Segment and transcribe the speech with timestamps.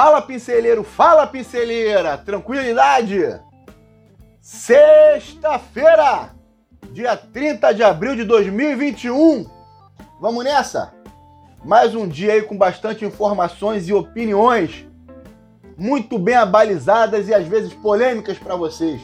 [0.00, 3.18] Fala pinceleiro, fala pinceleira, tranquilidade.
[4.40, 6.36] Sexta-feira,
[6.92, 9.44] dia 30 de abril de 2021.
[10.20, 10.94] Vamos nessa?
[11.64, 14.86] Mais um dia aí com bastante informações e opiniões
[15.76, 19.00] muito bem abalizadas e às vezes polêmicas para vocês.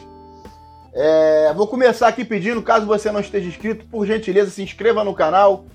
[0.93, 5.13] É, vou começar aqui pedindo, caso você não esteja inscrito, por gentileza, se inscreva no
[5.13, 5.65] canal,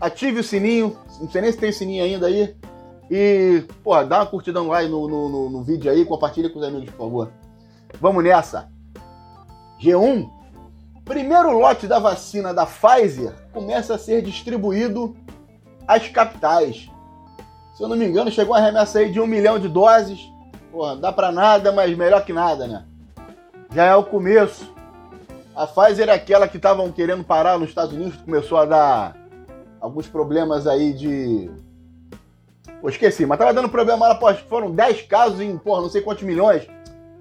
[0.00, 2.56] ative o sininho, não sei nem se tem sininho ainda aí,
[3.10, 6.58] e, porra, dá uma curtida no like no, no, no, no vídeo aí, compartilha com
[6.58, 7.32] os amigos, por favor.
[8.00, 8.68] Vamos nessa.
[9.80, 10.30] G1.
[11.04, 15.14] Primeiro lote da vacina da Pfizer começa a ser distribuído
[15.86, 16.90] às capitais.
[17.74, 20.18] Se eu não me engano, chegou a remessa aí de um milhão de doses.
[20.72, 22.84] Porra, dá pra nada, mas melhor que nada, né?
[23.74, 24.72] Já é o começo.
[25.54, 29.16] A Pfizer é aquela que estavam querendo parar nos Estados Unidos, começou a dar
[29.80, 31.50] alguns problemas aí de
[32.84, 36.02] Pô, esqueci, mas tava dando problema lá, pô, foram 10 casos em, porra, não sei
[36.02, 36.66] quantos milhões.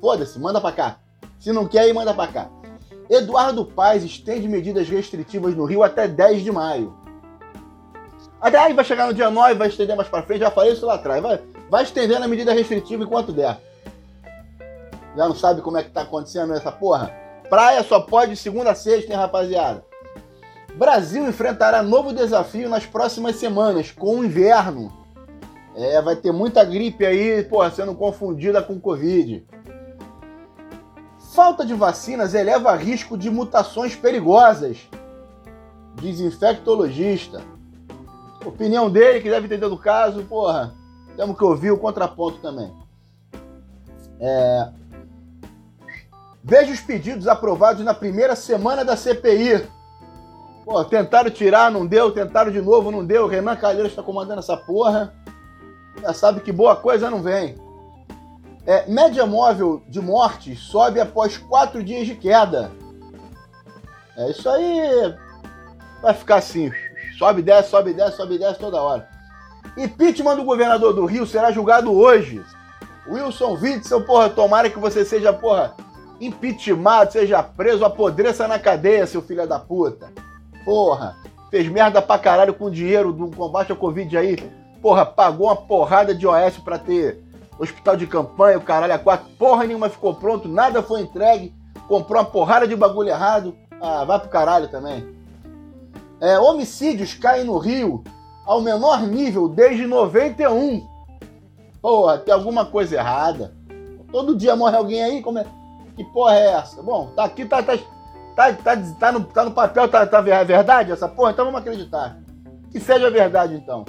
[0.02, 0.98] Foda-se, manda pra cá.
[1.40, 2.50] Se não quer, aí manda pra cá.
[3.10, 6.94] Eduardo Paes estende medidas restritivas no Rio até 10 de maio.
[8.42, 10.86] Até aí vai chegar no dia 9, vai estender mais pra frente, já falei isso
[10.86, 11.24] lá atrás.
[11.24, 11.40] Vai,
[11.70, 13.58] vai estendendo a medida restritiva enquanto der.
[15.16, 17.10] Já não sabe como é que tá acontecendo essa porra?
[17.50, 19.86] Praia só pode segunda a sexta, hein, rapaziada?
[20.76, 25.03] Brasil enfrentará novo desafio nas próximas semanas, com o inverno.
[25.76, 29.46] É, vai ter muita gripe aí, porra, sendo confundida com Covid.
[31.34, 34.88] Falta de vacinas eleva risco de mutações perigosas.
[35.96, 37.42] Diz infectologista.
[38.46, 40.76] Opinião dele, que deve entender do caso, porra.
[41.16, 42.72] Temos que ouvir o contraponto também.
[44.20, 44.70] É...
[46.44, 49.66] Veja os pedidos aprovados na primeira semana da CPI.
[50.66, 53.28] Pô, tentaram tirar, não deu, tentaram de novo, não deu.
[53.28, 55.14] Renan Calheiros está comandando essa porra
[56.02, 57.56] já sabe que boa coisa não vem.
[58.66, 62.72] É, média móvel de mortes sobe após quatro dias de queda.
[64.18, 65.16] É isso aí.
[66.02, 66.72] Vai ficar assim.
[67.18, 69.08] Sobe, desce, sobe, desce, sobe, desce toda hora.
[69.78, 72.44] Impeachment do governador do Rio será julgado hoje.
[73.08, 75.76] Wilson Witzel, porra, tomara que você seja, porra,
[76.22, 80.12] impeachmentado, seja preso, apodreça na cadeia, seu filho da puta.
[80.64, 81.18] Porra,
[81.52, 84.38] fez merda pra caralho com dinheiro do combate ao Covid aí
[84.84, 87.24] porra, pagou uma porrada de OS para ter
[87.58, 91.56] hospital de campanha, o caralho, a quatro, porra nenhuma ficou pronto, nada foi entregue,
[91.88, 95.08] comprou uma porrada de bagulho errado, ah, vai pro caralho também.
[96.20, 98.04] É, homicídios caem no Rio
[98.46, 100.86] ao menor nível desde 91.
[101.82, 103.54] Porra, tem alguma coisa errada.
[104.12, 105.46] Todo dia morre alguém aí, como é?
[105.96, 106.82] Que porra é essa?
[106.82, 107.78] Bom, tá aqui, tá, tá,
[108.36, 111.32] tá, tá, tá, no, tá no papel, tá, tá verdade essa porra?
[111.32, 112.18] Então vamos acreditar.
[112.70, 113.86] Que seja verdade então.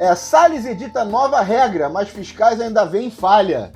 [0.00, 3.70] É, Salles edita nova regra, mas fiscais ainda veem falha.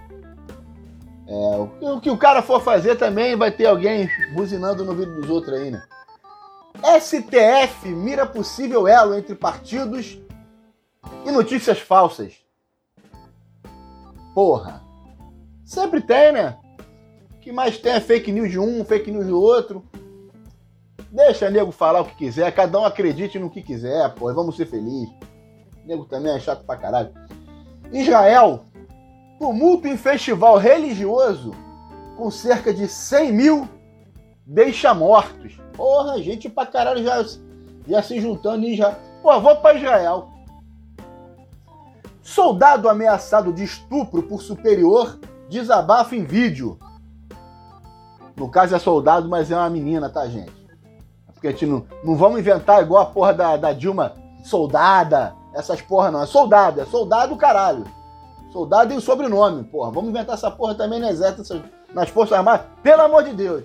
[1.29, 5.29] É, o, que, o, cara for fazer também vai ter alguém buzinando no vídeo dos
[5.29, 5.83] outros aí, né?
[6.99, 10.19] STF mira possível elo entre partidos
[11.27, 12.33] e notícias falsas.
[14.35, 14.83] Porra.
[15.63, 16.57] Sempre tem, né?
[17.35, 19.85] O que mais tem é fake news de um, fake news do outro.
[21.13, 24.65] Deixa nego falar o que quiser, cada um acredite no que quiser, pô, vamos ser
[24.65, 25.13] felizes.
[25.85, 27.13] O nego também é chato pra caralho.
[27.93, 28.65] Israel,
[29.39, 31.53] tumulto em festival religioso
[32.17, 33.69] com cerca de 100 mil
[34.47, 35.61] deixa mortos.
[35.77, 37.25] Porra, gente pra caralho já,
[37.87, 38.97] já se juntando e já.
[39.23, 40.29] Pô, vou pra Israel.
[42.23, 45.19] Soldado ameaçado de estupro por superior
[45.49, 46.79] desabafa em vídeo.
[48.37, 50.53] No caso é soldado, mas é uma menina, tá, gente?
[51.33, 55.81] Porque a gente não, não vamos inventar igual a porra da, da Dilma, soldada, essas
[55.81, 56.23] porra não.
[56.23, 57.85] É soldado, é soldado caralho.
[58.53, 59.91] Soldado e o sobrenome, porra.
[59.91, 62.67] Vamos inventar essa porra também no exército, nas Forças Armadas.
[62.83, 63.63] Pelo amor de Deus.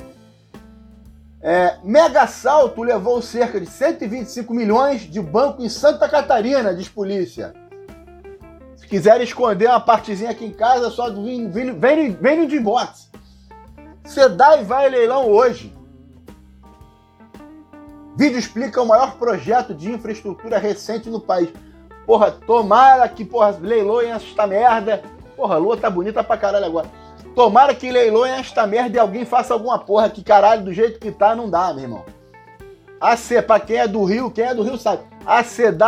[1.41, 7.53] É, mega assalto levou cerca de 125 milhões de banco em Santa Catarina, diz polícia.
[8.75, 13.09] Se quiser esconder uma partezinha aqui em casa, só vem, vem, vem, vem no inbox.
[14.03, 15.75] Sedai vai leilão hoje.
[18.17, 21.49] Vídeo explica o maior projeto de infraestrutura recente no país.
[22.09, 25.03] Porra, tomara que, porra, leiloem esta merda.
[25.35, 26.87] Porra, a lua tá bonita pra caralho agora.
[27.35, 31.11] Tomara que leiloem esta merda e alguém faça alguma porra que caralho, do jeito que
[31.11, 32.03] tá, não dá, meu irmão.
[32.99, 35.03] A pra quem é do Rio, quem é do Rio sabe.
[35.23, 35.43] A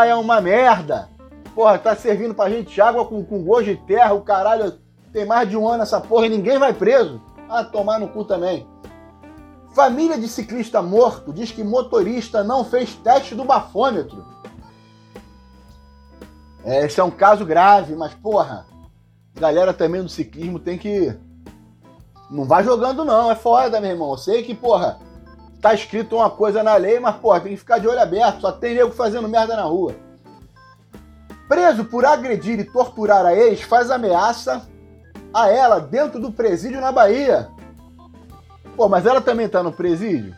[0.05, 1.09] é uma merda.
[1.55, 4.77] Porra, tá servindo pra gente água com, com gosto de terra, o caralho.
[5.11, 7.19] Tem mais de um ano essa porra e ninguém vai preso.
[7.49, 8.67] Ah, tomar no cu também.
[9.73, 14.23] Família de ciclista morto diz que motorista não fez teste do bafômetro.
[16.63, 18.65] É, esse é um caso grave, mas porra,
[19.35, 21.13] galera também do ciclismo tem que.
[22.29, 24.11] Não vai jogando, não, é foda, meu irmão.
[24.11, 24.99] Eu sei que, porra,
[25.61, 28.41] tá escrito uma coisa na lei, mas, porra, tem que ficar de olho aberto.
[28.41, 29.95] Só tem nego fazendo merda na rua.
[31.47, 34.65] Preso por agredir e torturar a ex, faz ameaça
[35.33, 37.49] a ela dentro do presídio na Bahia.
[38.77, 40.33] Pô, mas ela também tá no presídio?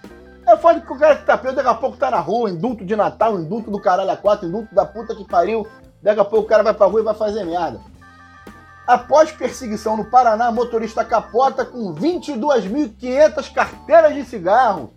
[0.47, 2.83] É foda que o cara que tá preso daqui a pouco tá na rua, indulto
[2.83, 5.65] de Natal, indulto do caralho a quatro, indulto da puta que pariu.
[6.03, 7.79] Daqui a pouco o cara vai pra rua e vai fazer merda.
[8.85, 14.93] Após perseguição no Paraná, motorista capota com 22.500 carteiras de cigarro.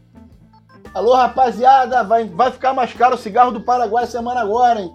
[0.93, 4.93] Alô, rapaziada, vai, vai ficar mais caro o cigarro do Paraguai semana agora, hein?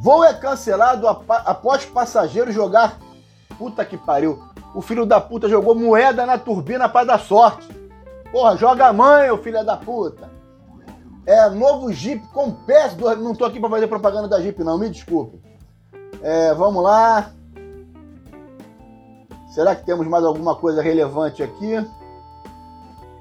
[0.00, 2.98] Voo é cancelado após passageiro jogar.
[3.58, 4.42] Puta que pariu.
[4.74, 7.68] O filho da puta jogou moeda na turbina para dar sorte.
[8.32, 10.30] Porra, joga a mãe, ô filho da puta.
[11.26, 12.96] É, novo Jeep com pés.
[12.96, 15.40] Não tô aqui para fazer propaganda da Jeep, não, me desculpe.
[16.22, 17.30] É, vamos lá.
[19.54, 21.74] Será que temos mais alguma coisa relevante aqui?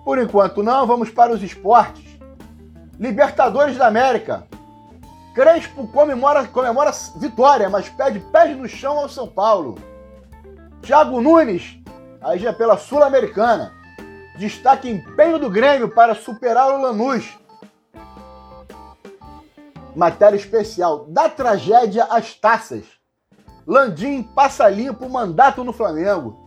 [0.04, 2.20] Por enquanto não, vamos para os esportes.
[3.00, 4.46] Libertadores da América.
[5.34, 9.76] Crespo comemora, comemora vitória, mas pede pés no chão ao São Paulo.
[10.82, 11.80] Thiago Nunes,
[12.22, 13.72] aí já é pela Sul-Americana.
[14.38, 17.38] Destaque empenho do Grêmio para superar o Lanús
[19.96, 22.84] matéria especial da tragédia às taças.
[23.66, 26.38] Landim passa limpo mandato no Flamengo.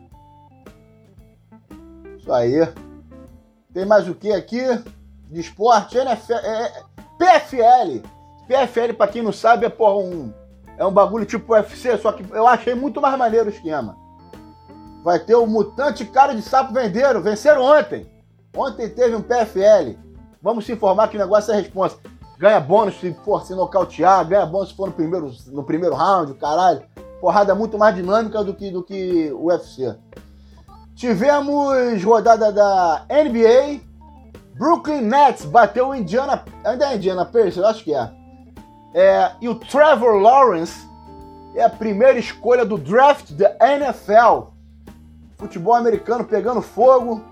[2.18, 2.68] Isso aí.
[3.72, 4.62] Tem mais o que aqui?
[5.30, 6.84] De esporte, NFL, é, é
[7.18, 8.06] PFL.
[8.46, 10.32] PFL, pra quem não sabe, é porra, um,
[10.78, 13.96] é um bagulho tipo UFC, só que eu achei muito mais maneiro o esquema.
[15.02, 18.10] Vai ter o Mutante Cara de Sapo Venderam, venceram ontem.
[18.54, 19.98] Ontem teve um PFL.
[20.40, 21.98] Vamos se informar que o negócio é responsa
[22.38, 26.34] ganha bônus se for se nocautear, ganha bônus se for no primeiro, no primeiro round,
[26.34, 26.82] caralho.
[27.20, 29.96] Porrada muito mais dinâmica do que, do que o UFC.
[30.94, 33.80] Tivemos rodada da NBA.
[34.54, 36.44] Brooklyn Nets bateu o Indiana.
[36.64, 38.10] Ainda é Indiana Pacers, eu acho que é.
[38.94, 39.32] é.
[39.40, 40.86] E o Trevor Lawrence
[41.54, 44.50] é a primeira escolha do draft da NFL.
[45.38, 47.22] Futebol americano pegando fogo.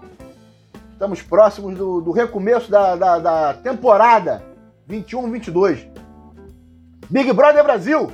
[0.93, 4.54] Estamos próximos do, do recomeço da, da, da temporada
[4.87, 5.87] 21, 22.
[7.09, 8.11] Big Brother Brasil.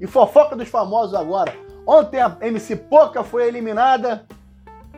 [0.00, 1.54] E fofoca dos famosos agora.
[1.86, 4.26] Ontem a MC Poca foi eliminada.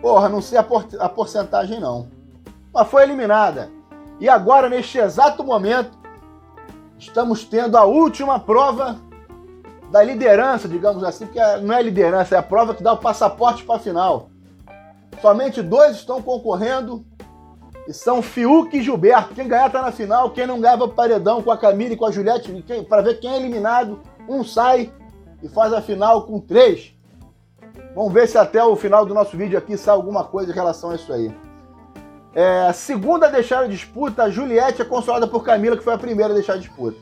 [0.01, 2.09] Porra, não sei a, por a porcentagem não.
[2.73, 3.71] Mas foi eliminada.
[4.21, 5.99] E agora, neste exato momento,
[6.99, 8.99] estamos tendo a última prova
[9.91, 13.65] da liderança, digamos assim, porque não é liderança, é a prova que dá o passaporte
[13.65, 14.31] para a final.
[15.21, 17.05] Somente dois estão concorrendo
[17.87, 19.35] e são Fiuk e Gilberto.
[19.35, 22.07] Quem ganhar tá na final, quem não ganha vai paredão com a Camila e com
[22.07, 22.51] a Juliette,
[22.89, 24.01] para ver quem é eliminado.
[24.29, 24.93] Um sai
[25.43, 26.95] e faz a final com três.
[27.95, 30.91] Vamos ver se até o final do nosso vídeo aqui sai alguma coisa em relação
[30.91, 31.35] a isso aí.
[32.35, 35.99] É, segunda a deixar a disputa, a Juliette é consolada por Camila, que foi a
[35.99, 36.97] primeira a deixar a disputa.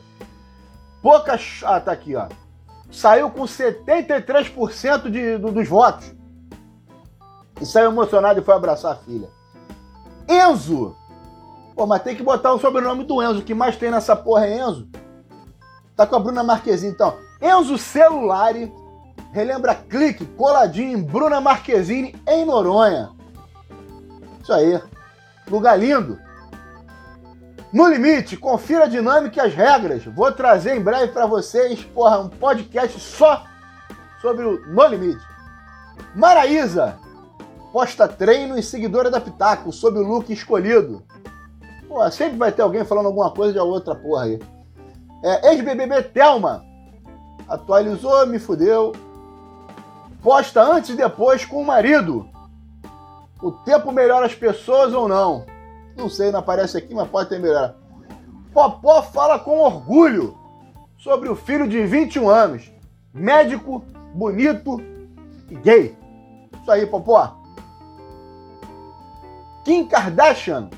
[1.01, 1.61] Poucas.
[1.63, 2.27] Ah, tá aqui, ó.
[2.91, 6.13] Saiu com 73% de, do, dos votos.
[7.61, 9.29] E saiu emocionado e foi abraçar a filha.
[10.31, 10.95] Enzo.
[11.75, 13.39] Pô, mas tem que botar o sobrenome do Enzo.
[13.39, 14.87] O que mais tem nessa porra é Enzo.
[15.95, 17.15] Tá com a Bruna Marquezine, então.
[17.41, 18.71] Enzo Celulari
[19.31, 23.11] relembra clique coladinho em Bruna Marquezine em Noronha.
[24.41, 24.81] Isso aí.
[25.49, 26.17] Lugar lindo.
[27.71, 30.03] No limite, confira a dinâmica e as regras.
[30.05, 33.45] Vou trazer em breve para vocês, porra, um podcast só
[34.21, 35.21] sobre o No Limite.
[36.13, 36.99] Maraísa,
[37.71, 41.03] posta treino e seguidora da Pitaco sob o look escolhido.
[41.87, 44.39] Pô, sempre vai ter alguém falando alguma coisa de outra porra aí.
[45.23, 46.63] É, Ex-BBB Thelma
[47.47, 48.93] atualizou, me fudeu.
[50.21, 52.27] Posta antes e depois com o marido.
[53.41, 55.45] O tempo melhora as pessoas ou não?
[55.97, 57.75] Não sei, não aparece aqui, mas pode ter melhorado.
[58.53, 60.37] Popó fala com orgulho
[60.97, 62.71] sobre o filho de 21 anos,
[63.13, 64.79] médico, bonito
[65.49, 65.97] e gay.
[66.61, 67.40] Isso aí, Popó.
[69.63, 70.69] Kim Kardashian.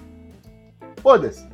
[1.01, 1.47] Foda-se.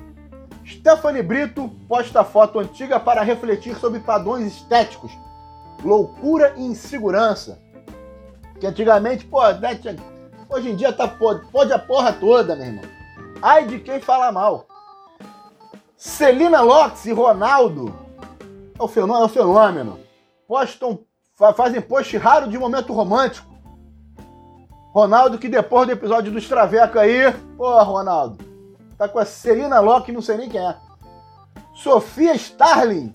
[0.65, 5.11] Stephanie Brito posta foto antiga para refletir sobre padrões estéticos,
[5.83, 7.59] loucura e insegurança.
[8.59, 9.79] Que antigamente, pô, né,
[10.49, 12.85] hoje em dia tá pode, pode a porra toda, meu irmão.
[13.41, 14.67] Ai de quem fala mal.
[15.97, 17.93] Celina Lopes e Ronaldo
[18.77, 19.99] é o fenômeno, é o fenômeno.
[20.47, 20.99] Postam,
[21.55, 23.48] fazem post raro de momento romântico.
[24.93, 28.43] Ronaldo, que depois do episódio do Traveco aí, pô, Ronaldo,
[28.97, 30.75] tá com a Celina Locke, não sei nem quem é.
[31.73, 33.13] Sofia Starling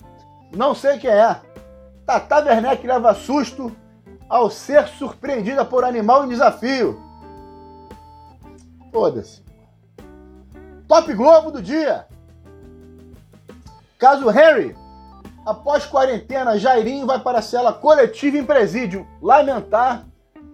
[0.55, 1.39] Não sei quem é.
[2.05, 3.75] Tata Werneck leva susto
[4.29, 6.99] ao ser surpreendida por animal em desafio.
[8.91, 9.43] Foda-se.
[10.87, 12.07] Top Globo do dia.
[13.99, 14.75] Caso Harry.
[15.45, 19.05] Após quarentena, Jairinho vai para a cela coletiva em presídio.
[19.21, 20.05] Lamentar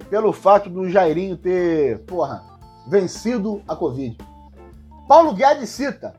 [0.09, 2.43] pelo fato do Jairinho ter, porra,
[2.87, 4.17] vencido a Covid.
[5.07, 6.15] Paulo Guedes cita: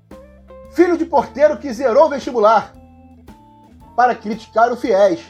[0.73, 2.73] Filho de porteiro que zerou o vestibular
[3.97, 5.21] para criticar o fiéis.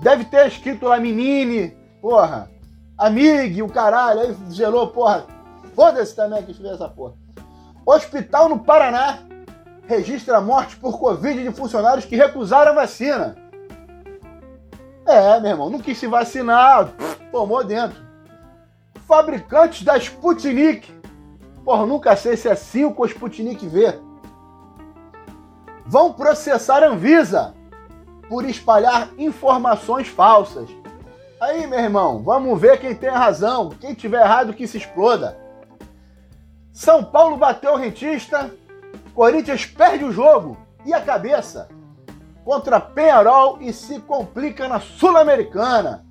[0.00, 2.50] Deve ter escrito lá menine, porra,
[2.96, 5.26] amigue, o caralho, aí zerou, porra.
[5.74, 7.14] Foda-se também que escreveu essa porra.
[7.84, 9.18] Hospital no Paraná
[9.86, 13.36] registra morte por Covid de funcionários que recusaram a vacina.
[15.06, 16.92] É, meu irmão, não quis se vacinar,
[17.30, 18.02] tomou dentro.
[19.06, 20.92] Fabricantes da Sputnik.
[21.64, 23.98] Porra, nunca sei se é 5 ou Sputnik V.
[25.84, 27.54] Vão processar Anvisa
[28.28, 30.70] por espalhar informações falsas.
[31.40, 33.70] Aí, meu irmão, vamos ver quem tem razão.
[33.70, 35.38] Quem tiver errado, que se exploda.
[36.72, 38.50] São Paulo bateu o rentista,
[39.14, 40.56] Corinthians perde o jogo
[40.86, 41.68] e a cabeça
[42.44, 46.06] contra Penharol e se complica na Sul-Americana.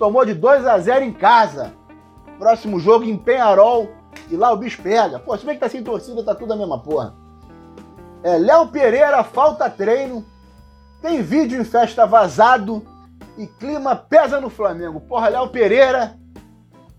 [0.00, 1.74] Tomou de 2 a 0 em casa.
[2.38, 3.90] Próximo jogo em Penharol
[4.30, 5.18] e lá o bicho pega.
[5.18, 7.14] Pô, se bem que tá sem torcida, tá tudo a mesma porra.
[8.22, 10.24] É, Léo Pereira falta treino.
[11.02, 12.82] Tem vídeo em festa vazado
[13.36, 15.00] e clima pesa no Flamengo.
[15.00, 16.18] Porra, Léo Pereira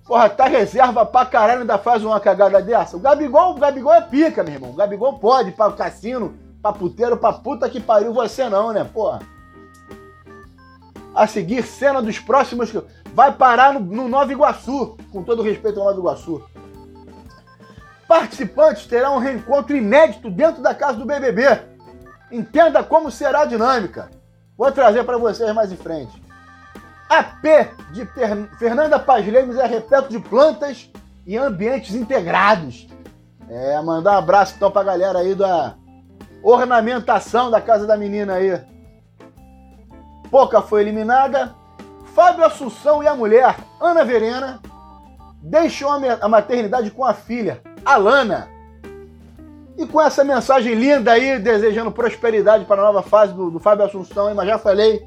[0.05, 2.97] Porra, tá reserva pra caralho, ainda faz uma cagada dessa.
[2.97, 4.71] O Gabigol, o Gabigol é pica, meu irmão.
[4.71, 9.19] O Gabigol pode pra cassino, pra puteiro, pra puta que pariu você não, né, porra?
[11.21, 12.73] A seguir, cena dos próximos.
[13.13, 16.43] Vai parar no, no Nova Iguaçu, com todo respeito ao Nova Iguaçu.
[18.07, 21.61] Participantes terão um reencontro inédito dentro da casa do BBB.
[22.31, 24.09] Entenda como será a dinâmica.
[24.57, 26.19] Vou trazer para vocês mais em frente.
[27.07, 28.03] AP de
[28.57, 30.89] Fernanda Paz Lemos é repleto de plantas
[31.27, 32.87] e ambientes integrados.
[33.47, 35.75] É, mandar um abraço então pra galera aí da
[36.41, 38.70] ornamentação da casa da menina aí.
[40.31, 41.53] Pouca foi eliminada.
[42.15, 44.61] Fábio Assunção e a mulher, Ana Verena,
[45.41, 45.89] deixam
[46.21, 48.49] a maternidade com a filha, Alana.
[49.77, 53.85] E com essa mensagem linda aí, desejando prosperidade para a nova fase do, do Fábio
[53.85, 55.01] Assunção, mas já falei,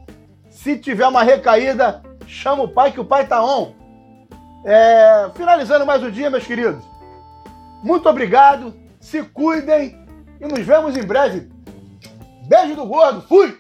[0.51, 3.75] se tiver uma recaída, chama o pai que o pai tá on.
[4.65, 6.83] É, finalizando mais o dia, meus queridos.
[7.83, 9.99] Muito obrigado, se cuidem
[10.41, 11.51] e nos vemos em breve.
[12.49, 13.59] Beijo do gordo, fui!